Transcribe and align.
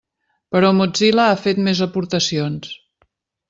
Però 0.55 0.71
Mozilla 0.77 1.27
ha 1.33 1.37
fet 1.43 1.61
més 1.69 1.85
aportacions. 1.89 2.77